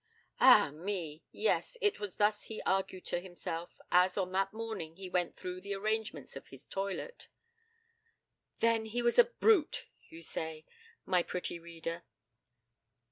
Ah 0.39 0.71
me! 0.71 1.23
yes; 1.31 1.77
it 1.79 1.99
was 1.99 2.15
thus 2.17 2.45
he 2.45 2.59
argued 2.63 3.05
to 3.05 3.19
himself 3.19 3.79
as 3.91 4.17
on 4.17 4.31
that 4.31 4.51
morning 4.51 4.95
he 4.95 5.11
went 5.11 5.35
through 5.35 5.61
the 5.61 5.75
arrangements 5.75 6.35
of 6.35 6.47
his 6.47 6.67
toilet. 6.67 7.27
'Then 8.57 8.85
he 8.87 9.03
was 9.03 9.19
a 9.19 9.25
brute,' 9.25 9.85
you 10.09 10.23
say, 10.23 10.65
my 11.05 11.21
pretty 11.21 11.59
reader. 11.59 12.01